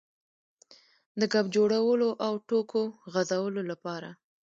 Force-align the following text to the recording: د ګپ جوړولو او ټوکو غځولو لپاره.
د 1.19 1.21
ګپ 1.33 1.45
جوړولو 1.55 2.09
او 2.25 2.33
ټوکو 2.47 2.81
غځولو 3.13 3.61
لپاره. 3.71 4.09